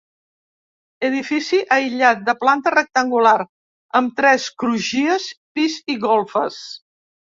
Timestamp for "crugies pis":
4.65-5.81